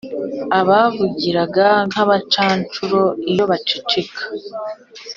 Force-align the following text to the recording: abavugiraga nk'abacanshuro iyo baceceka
abavugiraga 0.59 1.67
nk'abacanshuro 1.89 3.01
iyo 3.31 3.43
baceceka 3.51 4.21